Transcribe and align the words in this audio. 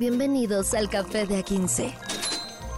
Bienvenidos 0.00 0.72
al 0.72 0.88
Café 0.88 1.26
de 1.26 1.44
A15. 1.44 1.92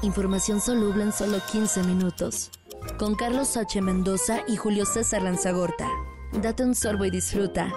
Información 0.03 0.61
soluble 0.61 1.05
en 1.05 1.13
solo 1.13 1.39
15 1.53 1.85
minutos. 1.85 2.51
Con 2.99 3.15
Carlos 3.15 3.57
H. 3.57 3.81
Mendoza 3.81 4.41
y 4.49 4.57
Julio 4.57 4.85
César 4.85 5.23
Lanzagorta. 5.23 5.89
Date 6.33 6.65
un 6.65 6.75
sorbo 6.75 7.05
y 7.05 7.11
disfruta. 7.11 7.73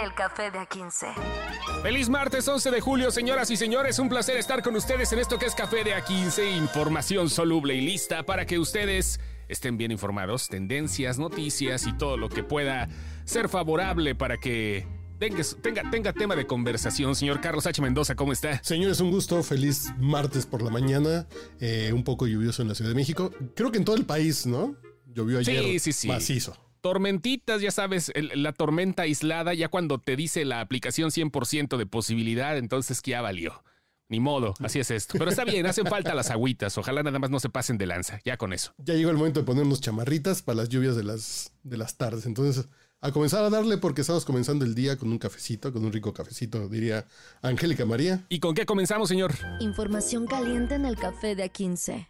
El 0.00 0.14
Café 0.14 0.52
de 0.52 0.60
A15. 0.60 1.82
Feliz 1.82 2.08
martes 2.08 2.46
11 2.46 2.70
de 2.70 2.80
julio, 2.80 3.10
señoras 3.10 3.50
y 3.50 3.56
señores. 3.56 3.98
Un 3.98 4.08
placer 4.08 4.36
estar 4.36 4.62
con 4.62 4.76
ustedes 4.76 5.12
en 5.12 5.18
esto 5.18 5.36
que 5.36 5.46
es 5.46 5.56
Café 5.56 5.82
de 5.82 5.96
A15. 5.96 6.56
Información 6.56 7.28
soluble 7.28 7.74
y 7.74 7.80
lista 7.80 8.22
para 8.22 8.46
que 8.46 8.60
ustedes 8.60 9.18
estén 9.48 9.78
bien 9.78 9.90
informados. 9.90 10.48
Tendencias, 10.48 11.18
noticias 11.18 11.88
y 11.88 11.92
todo 11.98 12.16
lo 12.16 12.28
que 12.28 12.44
pueda 12.44 12.88
ser 13.24 13.48
favorable 13.48 14.14
para 14.14 14.36
que 14.36 14.99
tenga, 15.20 15.90
tenga, 15.90 16.12
tema 16.12 16.34
de 16.34 16.46
conversación. 16.46 17.14
Señor 17.14 17.40
Carlos 17.40 17.66
H. 17.66 17.80
Mendoza, 17.82 18.14
¿cómo 18.16 18.32
está? 18.32 18.62
Señor, 18.64 18.90
es 18.90 19.00
un 19.00 19.10
gusto. 19.10 19.42
Feliz 19.42 19.92
martes 19.98 20.46
por 20.46 20.62
la 20.62 20.70
mañana. 20.70 21.26
Eh, 21.60 21.92
un 21.94 22.04
poco 22.04 22.26
lluvioso 22.26 22.62
en 22.62 22.68
la 22.68 22.74
Ciudad 22.74 22.90
de 22.90 22.96
México. 22.96 23.30
Creo 23.54 23.70
que 23.70 23.78
en 23.78 23.84
todo 23.84 23.96
el 23.96 24.06
país, 24.06 24.46
¿no? 24.46 24.76
Llovió 25.06 25.38
ayer 25.38 25.62
sí, 25.62 25.78
sí, 25.78 25.92
sí. 25.92 26.08
macizo. 26.08 26.56
Tormentitas, 26.80 27.60
ya 27.60 27.70
sabes, 27.70 28.10
la 28.14 28.54
tormenta 28.54 29.02
aislada, 29.02 29.52
ya 29.52 29.68
cuando 29.68 29.98
te 29.98 30.16
dice 30.16 30.46
la 30.46 30.62
aplicación 30.62 31.10
100% 31.10 31.76
de 31.76 31.84
posibilidad, 31.84 32.56
entonces 32.56 33.02
que 33.02 33.10
ya 33.10 33.20
valió. 33.20 33.62
Ni 34.08 34.18
modo, 34.18 34.54
así 34.58 34.80
es 34.80 34.90
esto. 34.90 35.18
Pero 35.18 35.30
está 35.30 35.44
bien, 35.44 35.66
hacen 35.66 35.86
falta 35.86 36.14
las 36.14 36.30
agüitas. 36.30 36.76
Ojalá 36.78 37.02
nada 37.04 37.20
más 37.20 37.30
no 37.30 37.38
se 37.38 37.48
pasen 37.48 37.78
de 37.78 37.86
lanza. 37.86 38.18
Ya 38.24 38.36
con 38.36 38.52
eso. 38.52 38.72
Ya 38.78 38.94
llegó 38.94 39.10
el 39.10 39.16
momento 39.16 39.38
de 39.38 39.46
ponernos 39.46 39.80
chamarritas 39.80 40.42
para 40.42 40.56
las 40.56 40.68
lluvias 40.68 40.96
de 40.96 41.04
las, 41.04 41.52
de 41.62 41.76
las 41.76 41.96
tardes. 41.96 42.26
Entonces, 42.26 42.66
a 43.02 43.12
comenzar 43.12 43.44
a 43.44 43.50
darle 43.50 43.78
porque 43.78 44.02
estamos 44.02 44.24
comenzando 44.24 44.64
el 44.64 44.74
día 44.74 44.98
con 44.98 45.10
un 45.10 45.18
cafecito, 45.18 45.72
con 45.72 45.84
un 45.84 45.92
rico 45.92 46.12
cafecito, 46.12 46.68
diría 46.68 47.06
Angélica 47.40 47.86
María. 47.86 48.24
¿Y 48.28 48.40
con 48.40 48.54
qué 48.54 48.66
comenzamos, 48.66 49.08
señor? 49.08 49.32
Información 49.60 50.26
caliente 50.26 50.74
en 50.74 50.84
el 50.84 50.96
café 50.96 51.34
de 51.34 51.50
A15. 51.50 52.08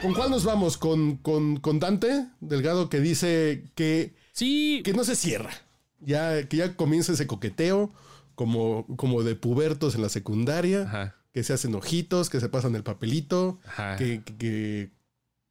¿Con 0.00 0.14
cuál 0.14 0.30
nos 0.30 0.44
vamos? 0.44 0.78
¿Con, 0.78 1.16
con, 1.16 1.80
Dante 1.80 2.28
Delgado 2.40 2.88
que 2.88 3.00
dice 3.00 3.64
que, 3.74 4.14
sí. 4.32 4.80
que 4.84 4.92
no 4.92 5.02
se 5.02 5.16
cierra? 5.16 5.50
Ya, 5.98 6.46
que 6.48 6.58
ya 6.58 6.76
comienza 6.76 7.12
ese 7.12 7.26
coqueteo 7.26 7.92
como, 8.36 8.86
como 8.96 9.24
de 9.24 9.34
pubertos 9.34 9.96
en 9.96 10.02
la 10.02 10.08
secundaria, 10.08 11.16
que 11.32 11.42
se 11.42 11.52
hacen 11.52 11.74
ojitos, 11.74 12.30
que 12.30 12.38
se 12.38 12.48
pasan 12.48 12.76
el 12.76 12.84
papelito, 12.84 13.58
que, 13.98 14.22
que, 14.38 14.92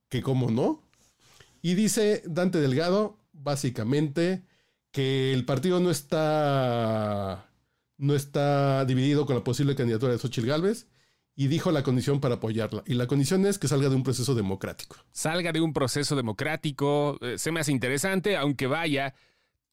que 0.08 0.22
cómo 0.22 0.50
no. 0.50 0.82
Y 1.62 1.74
dice 1.74 2.24
Dante 2.26 2.62
Delgado, 2.62 3.18
básicamente, 3.34 4.47
que 4.98 5.32
el 5.32 5.46
partido 5.46 5.80
no 5.80 5.92
está, 5.92 7.52
no 8.00 8.16
está 8.16 8.84
dividido 8.84 9.28
con 9.28 9.36
la 9.36 9.44
posible 9.44 9.76
candidatura 9.76 10.12
de 10.12 10.18
Xochitl 10.18 10.48
Gálvez 10.48 10.88
y 11.36 11.50
dijo 11.50 11.72
la 11.72 11.84
condición 11.84 12.20
para 12.20 12.36
apoyarla. 12.36 12.82
Y 12.88 12.96
la 12.96 13.06
condición 13.06 13.46
es 13.46 13.60
que 13.60 13.68
salga 13.68 13.90
de 13.90 13.96
un 13.96 14.02
proceso 14.02 14.34
democrático. 14.34 14.96
Salga 15.12 15.52
de 15.52 15.62
un 15.62 15.72
proceso 15.72 16.16
democrático, 16.16 17.20
eh, 17.22 17.38
se 17.38 17.52
me 17.52 17.60
hace 17.60 17.72
interesante, 17.72 18.38
aunque 18.38 18.66
vaya. 18.66 19.14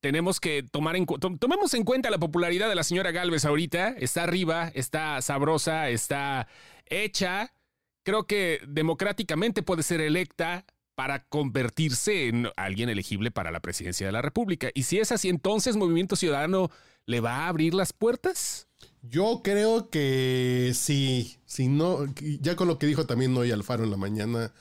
Tenemos 0.01 0.41
que 0.41 0.63
tomar 0.63 0.95
en 0.95 1.07
tomemos 1.07 1.73
en 1.73 1.85
cuenta 1.85 2.11
la 2.11 2.19
popularidad 2.19 2.69
de 2.69 2.75
la 2.75 2.85
señora 2.85 3.11
Galvez 3.11 3.47
ahorita. 3.47 3.95
Está 3.99 4.25
arriba, 4.25 4.73
está 4.75 5.23
sabrosa, 5.23 5.89
está 5.89 6.49
hecha. 6.85 7.55
Creo 8.03 8.27
que 8.27 8.61
democráticamente 8.69 9.63
puede 9.63 9.85
ser 9.85 10.03
electa 10.03 10.67
para 10.95 11.25
convertirse 11.27 12.29
en 12.29 12.49
alguien 12.57 12.89
elegible 12.89 13.31
para 13.31 13.51
la 13.51 13.61
presidencia 13.61 14.07
de 14.07 14.13
la 14.13 14.23
República. 14.23 14.71
Y 14.75 14.85
si 14.85 14.99
es 14.99 15.13
así, 15.13 15.29
entonces 15.29 15.77
Movimiento 15.77 16.17
Ciudadano 16.17 16.71
le 17.07 17.21
va 17.21 17.41
a 17.41 17.49
abrir 17.49 17.75
las 17.75 17.93
puertas. 17.93 18.69
Yo 19.03 19.43
creo 19.43 19.91
que 19.91 20.73
sí, 20.75 21.37
si 21.45 21.69
no, 21.69 22.07
ya 22.41 22.57
con 22.57 22.69
lo 22.69 22.79
que 22.79 22.87
dijo 22.87 23.07
también 23.07 23.37
hoy 23.37 23.51
Alfaro 23.51 23.85
en 23.85 23.91
la 23.91 23.97
mañana, 23.97 24.53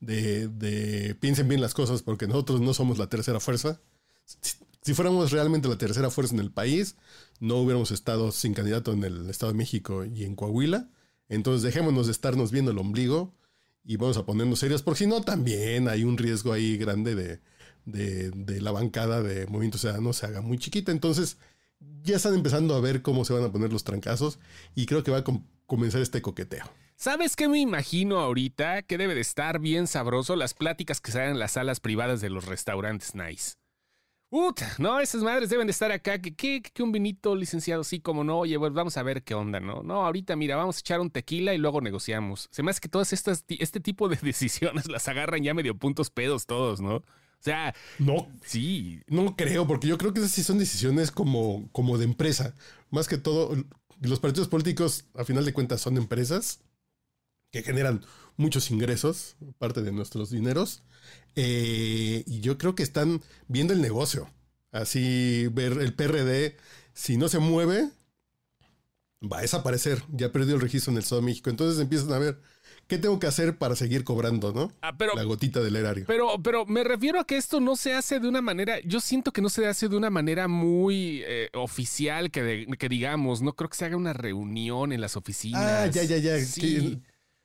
de, 0.00 1.16
piensen 1.20 1.48
bien 1.48 1.60
las 1.60 1.74
cosas 1.74 2.02
porque 2.02 2.26
nosotros 2.26 2.60
no 2.60 2.72
somos 2.72 2.98
la 2.98 3.08
tercera 3.08 3.40
fuerza. 3.40 3.80
Si, 4.82 4.94
fuéramos 4.94 5.30
realmente 5.30 5.68
la 5.68 5.76
tercera 5.76 6.10
fuerza 6.10 6.34
en 6.34 6.40
el 6.40 6.50
país, 6.50 6.96
no 7.38 7.56
hubiéramos 7.56 7.90
estado 7.90 8.32
sin 8.32 8.54
candidato 8.54 8.92
en 8.92 9.04
el 9.04 9.28
Estado 9.28 9.52
de 9.52 9.58
México 9.58 10.04
y 10.04 10.24
en 10.24 10.34
Coahuila. 10.34 10.88
Entonces 11.28 11.62
dejémonos 11.62 12.06
de 12.06 12.12
estarnos 12.12 12.50
viendo 12.50 12.70
el 12.70 12.78
ombligo 12.78 13.34
y 13.84 13.96
vamos 13.96 14.16
a 14.16 14.24
ponernos 14.24 14.58
serios, 14.58 14.82
porque 14.82 14.98
si 14.98 15.06
no, 15.06 15.22
también 15.22 15.88
hay 15.88 16.04
un 16.04 16.18
riesgo 16.18 16.52
ahí 16.52 16.76
grande 16.76 17.14
de, 17.14 17.40
de, 17.84 18.60
la 18.60 18.72
bancada 18.72 19.22
de 19.22 19.46
Movimiento 19.46 19.78
Ciudadano 19.78 20.12
se 20.12 20.26
haga 20.26 20.40
muy 20.40 20.58
chiquita. 20.58 20.92
Entonces, 20.92 21.38
ya 22.02 22.16
están 22.16 22.34
empezando 22.34 22.74
a 22.74 22.80
ver 22.80 23.02
cómo 23.02 23.24
se 23.24 23.32
van 23.32 23.44
a 23.44 23.52
poner 23.52 23.72
los 23.72 23.84
trancazos 23.84 24.38
y 24.74 24.86
creo 24.86 25.02
que 25.02 25.10
va 25.10 25.18
a 25.18 25.24
comenzar 25.66 26.02
este 26.02 26.22
coqueteo. 26.22 26.64
¿Sabes 26.96 27.34
qué 27.34 27.48
me 27.48 27.58
imagino 27.58 28.20
ahorita? 28.20 28.82
Que 28.82 28.98
debe 28.98 29.14
de 29.14 29.22
estar 29.22 29.58
bien 29.58 29.86
sabroso 29.86 30.36
las 30.36 30.52
pláticas 30.52 31.00
que 31.00 31.12
se 31.12 31.24
en 31.24 31.38
las 31.38 31.52
salas 31.52 31.80
privadas 31.80 32.20
de 32.20 32.28
los 32.28 32.44
restaurantes 32.44 33.14
nice. 33.14 33.54
Ut, 34.32 34.60
no, 34.78 35.00
esas 35.00 35.24
madres 35.24 35.50
deben 35.50 35.66
de 35.66 35.72
estar 35.72 35.90
acá. 35.90 36.20
¿Qué, 36.20 36.62
un 36.78 36.92
vinito, 36.92 37.34
licenciado? 37.34 37.82
Sí, 37.82 38.00
como 38.00 38.22
no. 38.22 38.38
Oye, 38.38 38.56
vamos 38.58 38.96
a 38.96 39.02
ver 39.02 39.24
qué 39.24 39.34
onda, 39.34 39.58
¿no? 39.58 39.82
No, 39.82 40.06
ahorita, 40.06 40.36
mira, 40.36 40.54
vamos 40.54 40.76
a 40.76 40.80
echar 40.80 41.00
un 41.00 41.10
tequila 41.10 41.52
y 41.52 41.58
luego 41.58 41.80
negociamos. 41.80 42.48
Se 42.52 42.62
me 42.62 42.70
hace 42.70 42.80
que 42.80 42.88
todas 42.88 43.12
estas, 43.12 43.44
este 43.48 43.80
tipo 43.80 44.08
de 44.08 44.16
decisiones 44.22 44.88
las 44.88 45.08
agarran 45.08 45.42
ya 45.42 45.52
medio 45.52 45.76
puntos 45.76 46.10
pedos 46.10 46.46
todos, 46.46 46.80
¿no? 46.80 46.96
O 46.96 47.42
sea, 47.42 47.74
no, 47.98 48.28
sí, 48.44 49.02
no 49.08 49.34
creo, 49.34 49.66
porque 49.66 49.88
yo 49.88 49.98
creo 49.98 50.12
que 50.12 50.20
esas 50.20 50.30
sí 50.30 50.44
son 50.44 50.58
decisiones 50.58 51.10
como, 51.10 51.68
como 51.72 51.98
de 51.98 52.04
empresa. 52.04 52.54
Más 52.90 53.08
que 53.08 53.18
todo, 53.18 53.56
los 54.00 54.20
partidos 54.20 54.46
políticos, 54.46 55.06
a 55.14 55.24
final 55.24 55.44
de 55.44 55.54
cuentas, 55.54 55.80
son 55.80 55.96
empresas 55.96 56.60
que 57.50 57.62
generan 57.62 58.04
muchos 58.36 58.70
ingresos, 58.70 59.36
parte 59.58 59.82
de 59.82 59.90
nuestros 59.90 60.30
dineros. 60.30 60.82
Eh, 61.36 62.24
y 62.26 62.40
yo 62.40 62.58
creo 62.58 62.74
que 62.74 62.82
están 62.82 63.22
viendo 63.48 63.72
el 63.72 63.80
negocio. 63.80 64.28
Así 64.72 65.48
ver 65.52 65.72
el 65.72 65.94
PRD, 65.94 66.56
si 66.92 67.16
no 67.16 67.28
se 67.28 67.38
mueve, 67.38 67.90
va 69.20 69.38
a 69.38 69.42
desaparecer. 69.42 70.02
Ya 70.10 70.32
perdió 70.32 70.54
el 70.54 70.60
registro 70.60 70.92
en 70.92 70.98
el 70.98 71.02
Estado 71.02 71.20
de 71.20 71.26
México. 71.26 71.50
Entonces 71.50 71.80
empiezan 71.80 72.12
a 72.12 72.18
ver 72.18 72.40
qué 72.86 72.98
tengo 72.98 73.18
que 73.18 73.26
hacer 73.26 73.56
para 73.56 73.76
seguir 73.76 74.04
cobrando, 74.04 74.52
¿no? 74.52 74.72
Ah, 74.82 74.96
pero, 74.96 75.14
la 75.14 75.22
gotita 75.22 75.60
del 75.60 75.76
erario. 75.76 76.04
Pero, 76.06 76.42
pero 76.42 76.66
me 76.66 76.84
refiero 76.84 77.20
a 77.20 77.24
que 77.24 77.36
esto 77.36 77.60
no 77.60 77.76
se 77.76 77.94
hace 77.94 78.20
de 78.20 78.28
una 78.28 78.42
manera, 78.42 78.80
yo 78.80 79.00
siento 79.00 79.32
que 79.32 79.40
no 79.40 79.48
se 79.48 79.66
hace 79.66 79.88
de 79.88 79.96
una 79.96 80.10
manera 80.10 80.48
muy 80.48 81.22
eh, 81.24 81.50
oficial, 81.54 82.30
que, 82.30 82.66
que 82.78 82.88
digamos, 82.88 83.42
no 83.42 83.54
creo 83.54 83.70
que 83.70 83.76
se 83.76 83.84
haga 83.84 83.96
una 83.96 84.12
reunión 84.12 84.92
en 84.92 85.00
las 85.00 85.16
oficinas. 85.16 85.62
Ah, 85.62 85.86
ya, 85.86 86.02
ya, 86.02 86.16
ya. 86.16 86.38
Sí. 86.40 87.00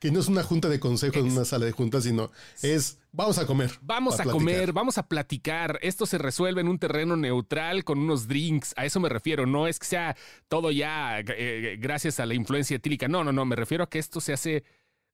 Que 0.06 0.12
no 0.12 0.20
es 0.20 0.28
una 0.28 0.44
junta 0.44 0.68
de 0.68 0.78
consejo 0.78 1.18
en 1.18 1.32
una 1.32 1.44
sala 1.44 1.66
de 1.66 1.72
juntas, 1.72 2.04
sino 2.04 2.30
es 2.62 3.00
vamos 3.10 3.38
a 3.38 3.46
comer. 3.46 3.72
Vamos 3.82 4.20
a, 4.20 4.22
comer, 4.22 4.72
vamos 4.72 4.98
a 4.98 5.08
platicar. 5.08 5.80
Esto 5.82 6.06
se 6.06 6.16
resuelve 6.16 6.60
en 6.60 6.68
un 6.68 6.78
terreno 6.78 7.16
neutral 7.16 7.82
con 7.82 7.98
unos 7.98 8.28
drinks. 8.28 8.72
A 8.76 8.84
eso 8.84 9.00
me 9.00 9.08
refiero. 9.08 9.46
No 9.46 9.66
es 9.66 9.80
que 9.80 9.86
sea 9.86 10.16
todo 10.46 10.70
ya 10.70 11.18
eh, 11.18 11.76
gracias 11.80 12.20
a 12.20 12.26
la 12.26 12.34
influencia 12.34 12.76
etílica. 12.76 13.08
No, 13.08 13.24
no, 13.24 13.32
no. 13.32 13.44
Me 13.46 13.56
refiero 13.56 13.82
a 13.82 13.90
que 13.90 13.98
esto 13.98 14.20
se 14.20 14.32
hace 14.32 14.62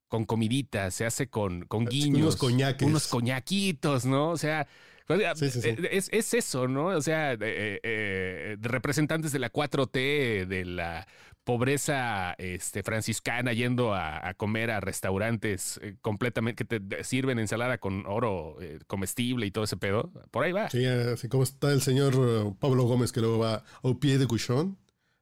con 0.09 0.27
comiditas, 0.27 0.95
se 0.95 1.07
hace 1.07 1.29
con, 1.29 1.65
con 1.65 1.87
guiños. 1.87 2.21
Unos 2.21 2.37
coñaques. 2.37 2.87
Unos 2.87 3.07
coñaquitos, 3.07 4.05
¿no? 4.05 4.29
O 4.29 4.37
sea, 4.37 4.69
eh, 5.09 5.89
Es, 5.91 6.35
eso, 6.35 6.69
¿no? 6.69 6.89
O 6.89 7.01
sea, 7.01 7.35
eh, 7.41 8.59
representantes 8.61 9.33
de 9.33 9.39
la 9.39 9.51
4T, 9.51 10.47
de 10.47 10.65
la 10.67 11.09
pobreza 11.45 12.35
este, 12.39 12.83
franciscana 12.83 13.53
yendo 13.53 13.95
a, 13.95 14.35
comer 14.35 14.71
a 14.71 14.81
restaurantes 14.81 15.81
eh, 15.83 15.97
completamente 16.01 16.65
que 16.65 16.79
te 16.79 17.05
sirven 17.05 17.39
ensalada 17.39 17.79
con 17.79 18.07
oro 18.07 18.57
eh, 18.61 18.79
comestible 18.87 19.47
y 19.47 19.51
todo 19.51 19.65
ese 19.65 19.77
pedo. 19.77 20.11
Por 20.31 20.45
ahí 20.45 20.53
va. 20.53 20.71
Sí, 20.71 20.85
así 20.85 21.29
como 21.29 21.43
está 21.43 21.73
el 21.73 21.83
señor 21.83 22.15
eh, 22.17 22.55
Pablo 22.59 22.85
Gómez 22.85 23.13
que 23.13 23.21
luego 23.21 23.39
va 23.39 23.65
a 23.83 23.95
pie 24.01 24.19
de 24.19 24.27
cuchón 24.27 24.79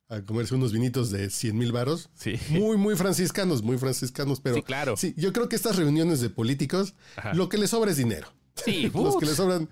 a 0.09 0.23
comerse 0.23 0.55
unos 0.57 0.73
vinitos 0.73 1.11
de 1.11 1.31
100 1.31 1.57
mil 1.57 1.73
varos. 1.73 2.11
Sí. 2.15 2.39
Muy, 2.51 2.77
muy 2.77 2.97
franciscanos, 2.97 3.63
muy 3.63 3.79
franciscanos, 3.79 4.41
pero... 4.41 4.57
Sí, 4.57 4.63
claro. 4.63 4.97
Sí, 4.97 5.15
yo 5.17 5.33
creo 5.33 5.49
que 5.49 5.55
estas 5.55 5.77
reuniones 5.77 6.21
de 6.21 6.31
políticos, 6.31 6.95
lo 7.33 7.49
que 7.49 7.59
les 7.59 7.71
sobra 7.71 7.93
es 7.93 7.97
dinero. 7.97 8.27
Sí. 8.57 8.91
Los 8.95 9.17
que 9.19 9.27
les 9.27 9.37
sobran 9.37 9.69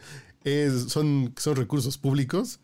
son, 0.86 1.34
son 1.36 1.56
recursos 1.56 1.98
públicos 1.98 2.60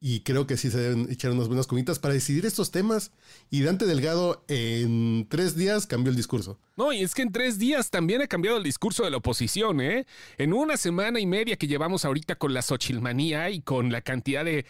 y 0.00 0.20
creo 0.20 0.46
que 0.46 0.56
sí 0.56 0.70
se 0.70 0.78
deben 0.78 1.10
echar 1.10 1.30
unas 1.30 1.48
buenas 1.48 1.66
comitas 1.66 1.98
para 1.98 2.14
decidir 2.14 2.44
estos 2.44 2.70
temas. 2.70 3.12
Y 3.50 3.62
Dante 3.62 3.86
Delgado 3.86 4.44
en 4.48 5.26
tres 5.28 5.56
días 5.56 5.86
cambió 5.86 6.10
el 6.10 6.16
discurso. 6.16 6.58
No, 6.76 6.92
y 6.92 7.02
es 7.02 7.14
que 7.14 7.22
en 7.22 7.32
tres 7.32 7.58
días 7.58 7.90
también 7.90 8.20
ha 8.20 8.26
cambiado 8.26 8.58
el 8.58 8.62
discurso 8.62 9.04
de 9.04 9.10
la 9.10 9.16
oposición, 9.16 9.80
¿eh? 9.80 10.06
En 10.36 10.52
una 10.52 10.76
semana 10.76 11.18
y 11.18 11.26
media 11.26 11.56
que 11.56 11.66
llevamos 11.66 12.04
ahorita 12.04 12.36
con 12.36 12.52
la 12.52 12.62
Xochilmanía 12.62 13.50
y 13.50 13.60
con 13.60 13.90
la 13.90 14.02
cantidad 14.02 14.44
de 14.44 14.66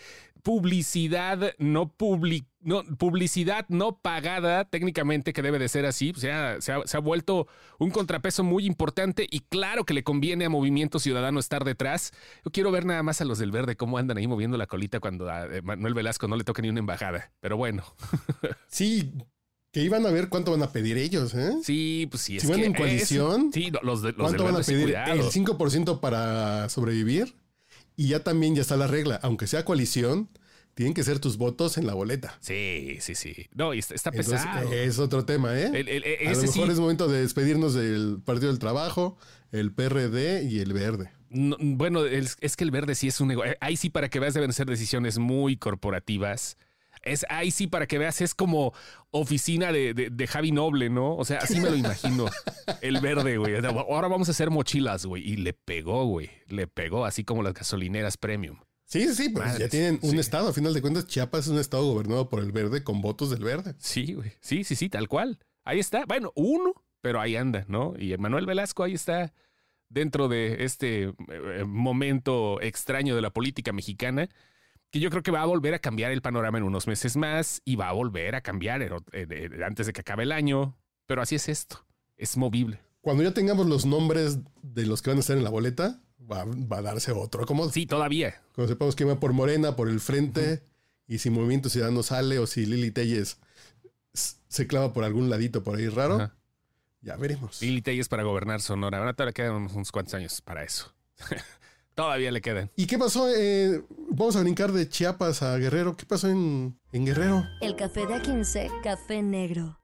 publicidad 0.46 1.54
no 1.58 1.92
no, 2.60 2.84
publicidad 2.98 3.66
no 3.68 3.98
pagada, 3.98 4.64
técnicamente 4.64 5.32
que 5.32 5.42
debe 5.42 5.58
de 5.58 5.68
ser 5.68 5.86
así, 5.86 6.12
o 6.14 6.20
sea, 6.20 6.60
se 6.60 6.72
ha, 6.72 7.00
vuelto 7.00 7.48
un 7.80 7.90
contrapeso 7.90 8.44
muy 8.44 8.64
importante 8.64 9.26
y 9.28 9.40
claro 9.40 9.84
que 9.84 9.92
le 9.92 10.04
conviene 10.04 10.44
a 10.44 10.48
Movimiento 10.48 11.00
Ciudadano 11.00 11.40
estar 11.40 11.64
detrás. 11.64 12.12
Yo 12.44 12.52
quiero 12.52 12.70
ver 12.70 12.84
nada 12.84 13.02
más 13.02 13.20
a 13.20 13.24
los 13.24 13.40
del 13.40 13.50
verde 13.50 13.74
cómo 13.74 13.98
andan 13.98 14.18
ahí 14.18 14.28
moviendo 14.28 14.56
la 14.56 14.68
colita 14.68 15.00
cuando 15.00 15.28
a 15.28 15.48
Manuel 15.64 15.94
Velasco 15.94 16.28
no 16.28 16.36
le 16.36 16.44
toque 16.44 16.62
ni 16.62 16.68
una 16.68 16.78
embajada, 16.78 17.32
pero 17.40 17.56
bueno. 17.56 17.82
Sí, 18.68 19.14
Que 19.72 19.82
iban 19.82 20.06
a 20.06 20.10
ver 20.10 20.28
cuánto 20.28 20.52
van 20.52 20.62
a 20.62 20.70
pedir 20.70 20.96
ellos, 20.96 21.34
¿eh? 21.34 21.54
Sí, 21.64 22.06
pues 22.08 22.22
sí. 22.22 22.38
Si 22.38 22.46
van 22.46 22.60
en 22.60 22.72
coalición, 22.72 23.50
sí, 23.52 23.72
los, 23.82 24.02
de, 24.02 24.12
los 24.12 24.28
¿cuánto 24.28 24.44
van 24.44 24.56
a 24.56 24.60
pedir? 24.60 24.84
cuidado. 24.84 25.12
El 25.12 25.22
5% 25.22 25.98
para 25.98 26.68
sobrevivir. 26.68 27.34
Y 27.96 28.08
ya 28.08 28.22
también 28.22 28.54
ya 28.54 28.62
está 28.62 28.76
la 28.76 28.86
regla. 28.86 29.18
Aunque 29.22 29.46
sea 29.46 29.64
coalición, 29.64 30.28
tienen 30.74 30.92
que 30.92 31.02
ser 31.02 31.18
tus 31.18 31.38
votos 31.38 31.78
en 31.78 31.86
la 31.86 31.94
boleta. 31.94 32.36
Sí, 32.40 32.98
sí, 33.00 33.14
sí. 33.14 33.46
No, 33.54 33.72
y 33.72 33.78
está, 33.78 33.94
está 33.94 34.10
Entonces, 34.10 34.40
pesado. 34.42 34.72
es 34.72 34.98
otro 34.98 35.24
tema, 35.24 35.58
¿eh? 35.58 35.70
El- 35.72 35.88
el- 35.88 36.04
el- 36.04 36.28
a 36.28 36.32
lo 36.32 36.40
mejor 36.42 36.66
sí. 36.66 36.72
es 36.72 36.78
momento 36.78 37.08
de 37.08 37.22
despedirnos 37.22 37.72
del 37.74 38.20
Partido 38.24 38.48
del 38.48 38.58
Trabajo, 38.58 39.16
el 39.52 39.72
PRD 39.72 40.42
y 40.44 40.58
el 40.60 40.72
Verde. 40.74 41.10
No, 41.30 41.56
bueno, 41.58 42.04
es, 42.04 42.36
es 42.40 42.54
que 42.56 42.62
el 42.64 42.70
verde 42.70 42.94
sí 42.94 43.08
es 43.08 43.20
un 43.20 43.28
negocio. 43.28 43.54
Ahí 43.60 43.76
sí, 43.76 43.90
para 43.90 44.08
que 44.08 44.20
veas, 44.20 44.32
deben 44.34 44.52
ser 44.52 44.66
decisiones 44.68 45.18
muy 45.18 45.56
corporativas. 45.56 46.56
Es, 47.06 47.24
ahí 47.28 47.50
sí, 47.50 47.66
para 47.66 47.86
que 47.86 47.98
veas, 47.98 48.20
es 48.20 48.34
como 48.34 48.72
oficina 49.10 49.72
de, 49.72 49.94
de- 49.94 50.10
de 50.10 50.26
Javi 50.26 50.52
Noble, 50.52 50.90
¿no? 50.90 51.16
O 51.16 51.24
sea, 51.24 51.38
así 51.38 51.60
me 51.60 51.70
lo 51.70 51.76
imagino. 51.76 52.26
El 52.82 53.00
verde, 53.00 53.38
güey. 53.38 53.54
Ahora 53.64 54.08
vamos 54.08 54.28
a 54.28 54.32
hacer 54.32 54.50
mochilas, 54.50 55.06
güey. 55.06 55.22
Y 55.26 55.36
le 55.36 55.52
pegó, 55.52 56.04
güey. 56.06 56.30
Le 56.48 56.66
pegó, 56.66 57.04
así 57.04 57.24
como 57.24 57.42
las 57.42 57.54
gasolineras 57.54 58.16
premium. 58.16 58.58
Sí, 58.84 59.12
sí, 59.14 59.30
pues 59.30 59.44
Madres, 59.46 59.58
ya 59.60 59.68
tienen 59.68 59.98
un 60.02 60.12
sí. 60.12 60.18
estado. 60.18 60.48
A 60.48 60.52
final 60.52 60.72
de 60.74 60.80
cuentas, 60.80 61.06
Chiapas 61.06 61.46
es 61.46 61.52
un 61.52 61.58
estado 61.58 61.84
gobernado 61.92 62.28
por 62.28 62.40
el 62.40 62.52
Verde 62.52 62.84
con 62.84 63.00
votos 63.00 63.30
del 63.30 63.42
Verde. 63.42 63.74
Sí, 63.78 64.12
güey. 64.14 64.32
Sí, 64.40 64.62
sí, 64.64 64.76
sí, 64.76 64.88
tal 64.88 65.08
cual. 65.08 65.38
Ahí 65.64 65.80
está. 65.80 66.04
Bueno, 66.06 66.32
uno, 66.36 66.72
pero 67.00 67.20
ahí 67.20 67.34
anda, 67.34 67.64
¿no? 67.68 67.94
Y 67.98 68.16
Manuel 68.16 68.46
Velasco 68.46 68.84
ahí 68.84 68.94
está 68.94 69.32
dentro 69.88 70.28
de 70.28 70.64
este 70.64 71.04
eh, 71.04 71.64
momento 71.66 72.60
extraño 72.60 73.14
de 73.16 73.22
la 73.22 73.30
política 73.30 73.72
mexicana, 73.72 74.28
que 74.90 75.00
yo 75.00 75.10
creo 75.10 75.22
que 75.22 75.30
va 75.30 75.42
a 75.42 75.46
volver 75.46 75.74
a 75.74 75.78
cambiar 75.78 76.12
el 76.12 76.22
panorama 76.22 76.58
en 76.58 76.64
unos 76.64 76.86
meses 76.86 77.16
más 77.16 77.60
y 77.64 77.76
va 77.76 77.88
a 77.88 77.92
volver 77.92 78.34
a 78.34 78.40
cambiar 78.40 78.82
antes 79.64 79.86
de 79.86 79.92
que 79.92 80.00
acabe 80.00 80.22
el 80.22 80.32
año. 80.32 80.78
Pero 81.06 81.22
así 81.22 81.34
es 81.34 81.48
esto. 81.48 81.86
Es 82.16 82.36
movible. 82.36 82.80
Cuando 83.00 83.22
ya 83.22 83.32
tengamos 83.32 83.66
los 83.66 83.86
nombres 83.86 84.38
de 84.62 84.86
los 84.86 85.02
que 85.02 85.10
van 85.10 85.18
a 85.18 85.20
estar 85.20 85.36
en 85.36 85.44
la 85.44 85.50
boleta, 85.50 86.00
va, 86.20 86.44
va 86.44 86.78
a 86.78 86.82
darse 86.82 87.12
otro 87.12 87.44
acomodo. 87.44 87.70
Sí, 87.70 87.86
todavía. 87.86 88.42
Cuando 88.54 88.72
sepamos 88.72 88.96
quién 88.96 89.08
va 89.08 89.20
por 89.20 89.32
Morena, 89.32 89.76
por 89.76 89.88
el 89.88 90.00
Frente, 90.00 90.62
y 91.06 91.18
si 91.18 91.30
Movimiento 91.30 91.68
Ciudadano 91.68 92.02
sale 92.02 92.38
o 92.38 92.46
si 92.46 92.66
Lili 92.66 92.90
Telles 92.90 93.38
se 94.12 94.66
clava 94.66 94.92
por 94.92 95.04
algún 95.04 95.30
ladito 95.30 95.62
por 95.62 95.76
ahí 95.76 95.88
raro, 95.88 96.32
ya 97.00 97.16
veremos. 97.16 97.62
Lili 97.62 97.82
Telles 97.82 98.08
para 98.08 98.24
gobernar 98.24 98.60
Sonora. 98.60 98.98
Ahora 98.98 99.14
todavía 99.14 99.32
quedan 99.32 99.54
unos 99.54 99.92
cuantos 99.92 100.14
años 100.14 100.40
para 100.40 100.64
eso. 100.64 100.92
todavía 101.96 102.30
le 102.30 102.40
quedan. 102.40 102.70
¿Y 102.76 102.86
qué 102.86 102.96
pasó? 102.98 103.28
Eh, 103.34 103.82
vamos 104.10 104.36
a 104.36 104.42
brincar 104.42 104.70
de 104.70 104.88
Chiapas 104.88 105.42
a 105.42 105.56
Guerrero. 105.56 105.96
¿Qué 105.96 106.06
pasó 106.06 106.28
en, 106.28 106.78
en 106.92 107.04
Guerrero? 107.04 107.44
El 107.60 107.74
café 107.74 108.06
de 108.06 108.14
A15, 108.14 108.70
café 108.82 109.20
negro. 109.22 109.80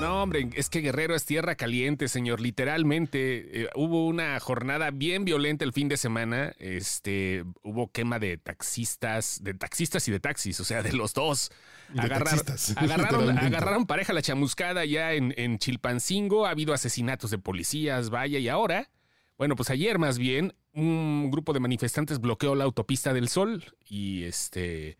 No, 0.00 0.22
hombre, 0.22 0.48
es 0.54 0.70
que 0.70 0.80
Guerrero 0.80 1.14
es 1.14 1.26
tierra 1.26 1.54
caliente, 1.54 2.08
señor. 2.08 2.40
Literalmente 2.40 3.64
eh, 3.64 3.68
hubo 3.74 4.06
una 4.06 4.40
jornada 4.40 4.90
bien 4.90 5.24
violenta 5.26 5.64
el 5.64 5.72
fin 5.74 5.88
de 5.88 5.96
semana. 5.98 6.54
Este, 6.58 7.44
hubo 7.62 7.92
quema 7.92 8.18
de 8.18 8.38
taxistas, 8.38 9.40
de 9.42 9.52
taxistas 9.54 10.08
y 10.08 10.12
de 10.12 10.18
taxis, 10.20 10.58
o 10.60 10.64
sea, 10.64 10.82
de 10.82 10.92
los 10.94 11.12
dos. 11.12 11.50
De 11.92 12.00
Agarrar- 12.00 12.24
taxistas, 12.42 12.74
agarraron, 12.76 13.36
agarraron 13.38 13.86
pareja 13.86 14.12
la 14.14 14.22
chamuscada 14.22 14.84
ya 14.86 15.12
en, 15.12 15.34
en 15.36 15.58
Chilpancingo. 15.58 16.46
Ha 16.46 16.50
habido 16.50 16.72
asesinatos 16.72 17.30
de 17.30 17.38
policías, 17.38 18.08
vaya, 18.08 18.38
y 18.38 18.48
ahora, 18.48 18.88
bueno, 19.36 19.56
pues 19.56 19.68
ayer 19.70 19.98
más 19.98 20.16
bien, 20.18 20.54
un 20.74 21.30
grupo 21.30 21.52
de 21.52 21.60
manifestantes 21.60 22.20
bloqueó 22.20 22.54
la 22.54 22.64
autopista 22.64 23.12
del 23.12 23.28
Sol 23.28 23.64
y 23.88 24.24
este, 24.24 24.98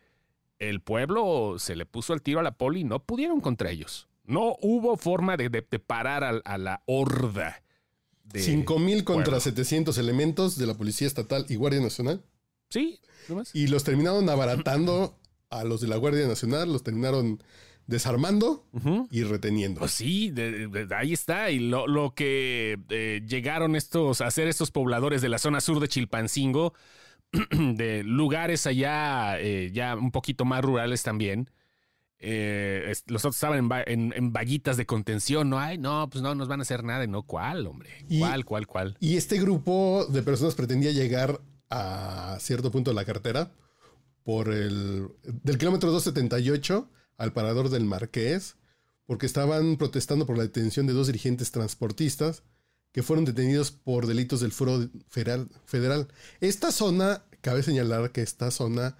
el 0.58 0.80
pueblo 0.80 1.56
se 1.58 1.76
le 1.76 1.86
puso 1.86 2.12
al 2.12 2.22
tiro 2.22 2.40
a 2.40 2.42
la 2.42 2.56
poli 2.56 2.80
y 2.80 2.84
no 2.84 3.00
pudieron 3.04 3.40
contra 3.40 3.70
ellos. 3.70 4.08
No 4.24 4.56
hubo 4.62 4.96
forma 4.96 5.36
de, 5.36 5.48
de- 5.48 5.66
de 5.68 5.78
parar 5.78 6.22
a, 6.24 6.30
a 6.44 6.58
la 6.58 6.82
horda. 6.86 7.62
De 8.24 8.40
5 8.40 8.78
mil 8.78 9.04
contra 9.04 9.24
pueblo. 9.24 9.40
700 9.40 9.98
elementos 9.98 10.56
de 10.56 10.66
la 10.66 10.74
Policía 10.74 11.06
Estatal 11.06 11.44
y 11.48 11.56
Guardia 11.56 11.80
Nacional. 11.80 12.22
Sí, 12.70 13.00
nomás. 13.28 13.54
Y 13.54 13.66
los 13.66 13.84
terminaron 13.84 14.28
abaratando 14.30 15.18
a 15.50 15.64
los 15.64 15.80
de 15.80 15.88
la 15.88 15.96
Guardia 15.96 16.26
Nacional, 16.28 16.72
los 16.72 16.82
terminaron 16.82 17.42
desarmando 17.86 18.64
y 19.10 19.22
reteniendo. 19.24 19.80
Pues 19.80 19.92
sí, 19.92 20.30
de- 20.30 20.68
de- 20.68 20.94
ahí 20.94 21.12
está. 21.12 21.50
Y 21.50 21.58
lo, 21.58 21.86
lo 21.86 22.14
que 22.14 22.78
eh, 22.88 23.22
llegaron 23.26 23.76
estos 23.76 24.20
a 24.20 24.26
hacer 24.26 24.48
estos 24.48 24.70
pobladores 24.70 25.20
de 25.22 25.28
la 25.28 25.38
zona 25.38 25.60
sur 25.60 25.80
de 25.80 25.88
Chilpancingo, 25.88 26.74
de 27.50 28.02
lugares 28.04 28.66
allá 28.66 29.38
eh, 29.40 29.70
ya 29.72 29.96
un 29.96 30.10
poquito 30.10 30.44
más 30.44 30.62
rurales 30.62 31.02
también. 31.02 31.50
eh, 32.24 32.92
los 33.06 33.22
otros 33.24 33.34
estaban 33.36 33.58
en, 33.58 33.70
en- 33.86 34.12
en 34.16 34.32
vaguitas 34.32 34.76
de 34.76 34.86
contención. 34.86 35.50
No, 35.50 35.58
ay, 35.58 35.76
no, 35.78 36.08
pues 36.10 36.22
no 36.22 36.34
nos 36.34 36.48
van 36.48 36.60
a 36.60 36.62
hacer 36.62 36.84
nada. 36.84 37.06
No, 37.06 37.22
¿cuál, 37.24 37.66
hombre? 37.66 37.90
¿Cuál, 38.18 38.44
cuál, 38.44 38.66
cuál? 38.66 38.96
Y 39.00 39.16
este 39.16 39.40
grupo 39.40 40.06
de 40.08 40.22
personas 40.22 40.54
pretendía 40.54 40.92
llegar 40.92 41.40
a 41.68 42.36
cierto 42.38 42.70
punto 42.70 42.90
de 42.90 42.94
la 42.94 43.04
carretera 43.04 43.50
por 44.24 44.52
el 44.52 45.08
del 45.24 45.58
kilómetro 45.58 45.90
278 45.90 46.88
al 47.16 47.32
parador 47.32 47.68
del 47.68 47.84
Marqués, 47.84 48.56
porque 49.06 49.26
estaban 49.26 49.76
protestando 49.76 50.26
por 50.26 50.36
la 50.36 50.44
detención 50.44 50.86
de 50.86 50.92
dos 50.92 51.06
dirigentes 51.06 51.50
transportistas 51.50 52.42
que 52.92 53.02
fueron 53.02 53.24
detenidos 53.24 53.70
por 53.70 54.06
delitos 54.06 54.40
del 54.40 54.52
Foro 54.52 54.88
Federal. 55.08 56.08
Esta 56.40 56.72
zona, 56.72 57.24
cabe 57.40 57.62
señalar 57.62 58.12
que 58.12 58.22
esta 58.22 58.50
zona 58.50 58.96